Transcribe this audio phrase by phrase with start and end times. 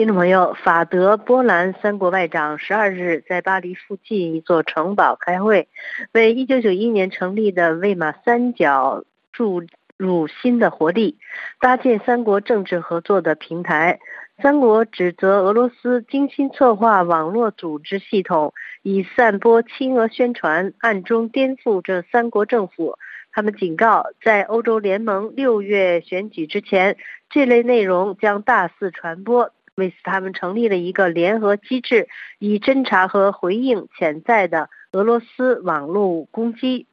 [0.00, 5.68] 听众朋友，法德波兰三国外长十二日在巴黎附近一座城堡开会，
[6.12, 9.62] 为一九九一年成立的魏玛三角注
[9.98, 11.18] 入新的活力，
[11.60, 13.98] 搭建三国政治合作的平台。
[14.42, 22.96] 三国指责俄罗斯精心策划网络组织系统，以散播亲俄宣传，暗中颠覆这三国政府。
[23.32, 26.96] 他们警告，在欧洲联盟六月选举之前，
[27.28, 29.52] 这类内容将大肆传播。
[29.80, 32.06] 为此，他们成立了一个联合机制，
[32.38, 36.86] 以侦查和回应潜在的俄罗斯网络攻击。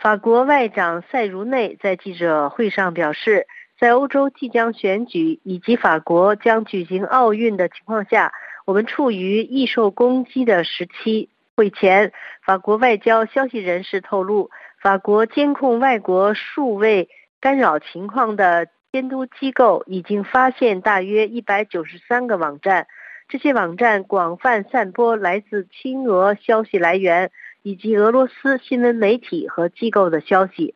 [0.00, 3.48] 法国外长塞茹内在记者会上表示，
[3.80, 8.32] 在欧洲即将选举以及法国将举行奥运的情况下，
[8.64, 11.28] 我们处于易受攻击的时期。
[11.56, 12.12] 会前，
[12.46, 17.08] 法国外交消息人士透露，法国监控外国数位
[17.40, 18.68] 干扰情况的。
[18.98, 22.88] 监督机构已经发现大约一百九十三个网站，
[23.28, 27.30] 这些网站广泛散播来自亲俄消息来源
[27.62, 30.74] 以及俄罗斯新闻媒体和机构的消息。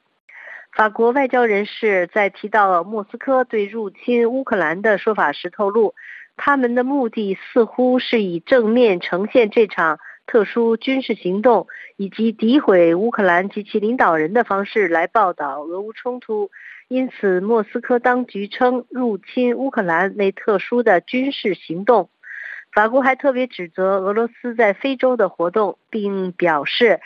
[0.71, 5.97] 法国外交人士在提到莫斯科对入侵乌克兰的说法时透露，
[6.37, 16.51] 他们的目的似乎是以正面呈现这场特殊军事行动以及诋毁乌克兰及其领导人的方式来报道俄乌冲突。
[16.89, 22.11] 因此，莫斯科当局称入侵乌克兰为特殊的军事行动。
[22.71, 27.01] 法国还特别指责俄罗斯在非洲的活动，并表示，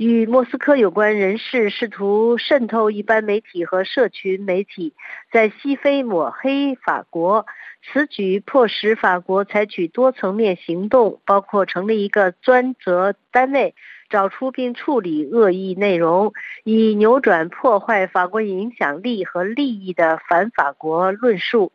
[0.00, 4.94] 与莫斯科有关人士试图渗透一般媒体和社群媒体，
[5.30, 7.44] 在西非抹黑法国。
[7.82, 13.74] 此举迫使法国采取多层面行动，包括成立一个专责单位。
[14.08, 16.32] 找出并处理恶意内容，
[16.64, 21.72] 以扭转破坏法国影响力和利益的反法国论述。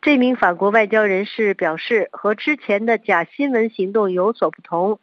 [0.00, 5.00] 这名法国外交人士表示，和之前的假新闻行动有所不同。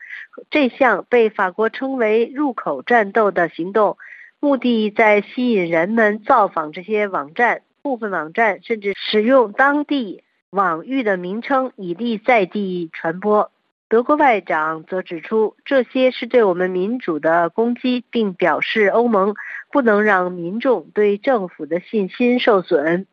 [0.50, 3.98] 这项被法国称为“入口战斗”的行动，
[4.40, 7.62] 目的在吸引人们造访这些网站。
[7.82, 13.52] 部分网站甚至使用当地网域的名称，以利在地传播。
[13.90, 19.36] 德国外长则指出，这些是对我们民主的攻击，并表示欧盟
[19.72, 23.06] 不能让民众对政府的信心受损。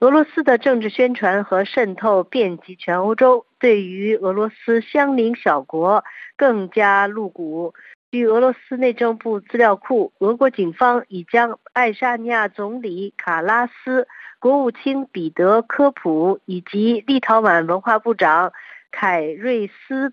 [0.00, 6.04] 俄罗斯的政治宣传和渗透遍及全欧洲，对于俄罗斯相邻小国
[6.36, 7.72] 更加露骨。
[8.10, 14.06] 据俄罗斯内政部资料库，俄国警方已将爱沙尼亚总理卡拉斯、
[14.38, 18.52] 国务卿彼得科普以及立陶宛文化部长。
[18.90, 20.12] 凯瑞斯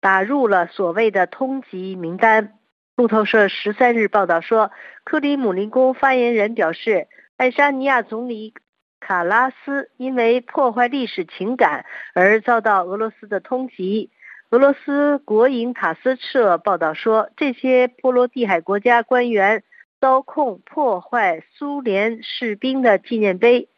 [0.00, 2.54] 打入了所谓的通缉名单。
[2.96, 4.72] 路透社十三日报道说，
[5.04, 7.06] 克里姆林宫发言人表示，
[7.36, 8.54] 爱沙尼亚总理
[9.00, 14.10] 卡拉斯因为破坏历史情感而遭到俄罗斯的通缉。
[14.50, 19.62] 俄罗斯国营塔斯社报道说，这些波罗的海国家官员
[20.00, 23.68] 遭控破坏苏联士兵的纪念碑。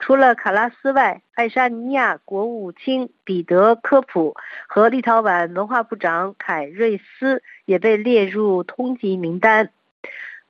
[0.00, 4.36] 除了卡拉斯外，爱沙尼亚国务卿彼得科普
[4.68, 9.70] 和立陶宛文化部长凯瑞斯也被列入通缉名单。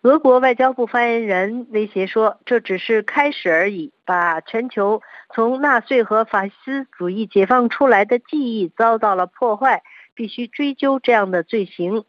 [0.03, 5.03] 俄国外交部发言人威胁说：“这只是开始而已，把全球
[5.35, 9.83] 从纳粹和法西斯主义解放出来的记忆遭到了破坏，
[10.15, 12.05] 必须追究这样的罪行。”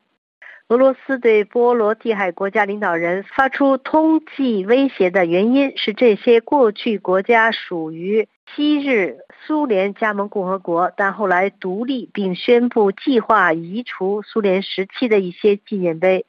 [0.70, 9.18] 俄罗斯对波罗的海国家领导人发出通缉威胁的原因是，这些过去国家属于昔日
[9.48, 16.28] 苏联加盟共和国，但后来独立并宣布计划移除苏联时期的一些纪念碑。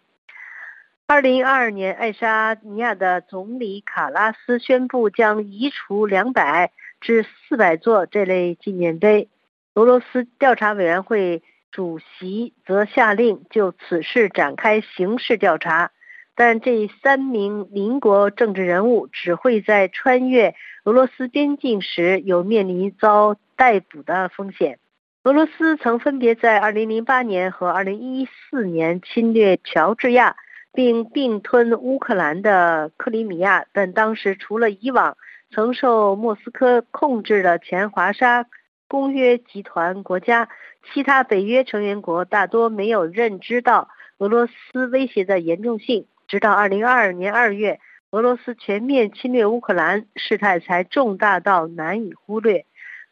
[1.13, 9.29] 二零二二年，爱沙尼亚的总理卡拉斯宣布将移除两百至四百座这类纪念碑。
[9.75, 11.43] 俄罗斯调查委员会。
[11.73, 15.93] 主席则下令就此事展开刑事调查，
[16.35, 24.81] 但这三名邻国政治人物只会在穿越俄罗斯边境时有面临遭逮捕的风险。
[25.23, 30.35] 俄罗斯曾分别在2008年和2014年侵略乔治亚，
[30.73, 35.17] 并并吞乌克兰的克里米亚，但当时除了以往
[35.51, 38.47] 曾受莫斯科控制的前华沙
[38.89, 40.49] 公约集团国家。
[40.95, 47.79] 其他北约成员国大多没有认知到俄罗斯威胁的严重性，直到2022年2月，
[48.11, 52.65] 俄罗斯全面侵略乌克兰，事态才重大到难以忽略。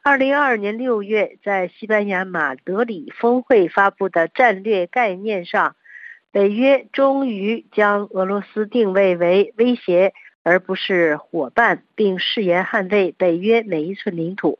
[0.02, 5.76] 2022年6月，在西班牙马德里峰会发布的战略概念上，
[6.30, 14.58] 北约终于将俄罗斯定位为威胁而不是伙伴，并誓言捍卫北约每一寸领土。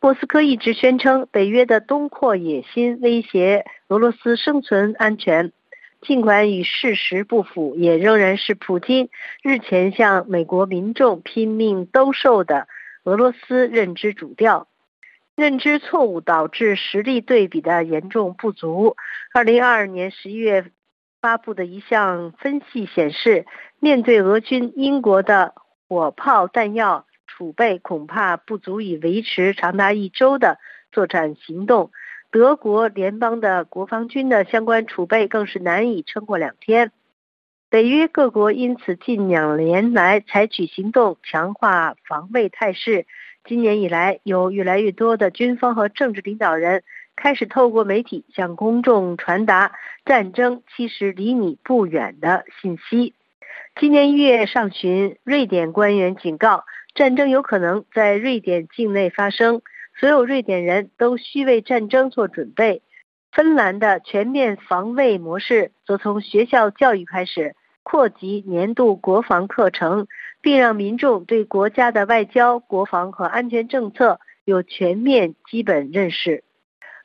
[0.00, 5.52] 莫斯科一直宣称北约的东扩野心威胁俄罗斯生存安全，
[6.00, 9.10] 尽管与事实不符，也仍然是普京
[9.42, 12.66] 日前向美国民众拼命兜售的
[13.04, 14.66] 俄罗斯认知主调。
[15.36, 18.96] 认知错误导致实力对比的严重不足。
[19.32, 20.66] 二零二二年十一月
[21.20, 23.46] 发布的一项分析显示，
[23.78, 25.54] 面对俄军英国的
[25.88, 27.06] 火炮弹药。
[27.26, 30.58] 储备恐怕不足以维持长达一周的
[30.92, 31.90] 作战行动，
[32.30, 36.92] 德国联邦的国防军的相关储备更是难以撑过两天。
[37.70, 43.06] 北约各国因此近两年来采取行动，强化防卫态势。
[43.44, 46.82] 今年以来，有越来越多的军方和政治领导人
[47.22, 49.72] 开始透过媒体向公众传达
[50.06, 53.12] 战争其实离你不远的信息。
[53.78, 56.64] 今年一月上旬，瑞典官员警告。
[56.94, 59.60] 战争有可能在瑞典境内发生，
[59.98, 62.80] 所有瑞典人都需为战争做准备。
[63.32, 70.08] 芬兰的全面防卫模式则从学校教育开始扩及年度国防课程，
[70.40, 76.44] 并让民众对国家的外交、国防和安全政策有全面基本认识。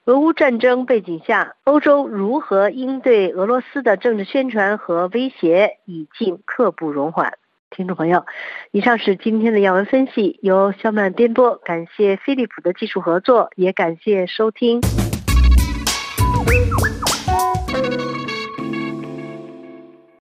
[0.05, 7.39] 俄乌战争背景下，欧洲如何应对俄罗斯的政治宣传和威胁，已经刻不容缓。
[7.71, 8.23] 听众朋友，
[8.69, 14.79] 以上是今天的要闻分析，由肖曼编播，感谢飞利浦的技术合作，也感谢收听。